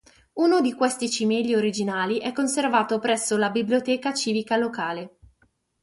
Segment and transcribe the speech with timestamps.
[0.33, 5.19] Uno di questi cimeli originali è conservato presso la biblioteca civica locale.